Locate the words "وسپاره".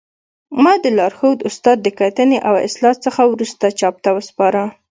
4.17-4.63